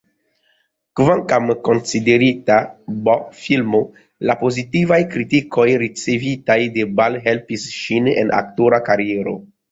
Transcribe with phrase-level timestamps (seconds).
[0.99, 2.55] Kvankam konsiderita
[3.07, 3.81] B-filmo,
[4.29, 9.35] la pozitivaj kritikoj ricevitaj de Ball helpis ŝin en aktora kariero.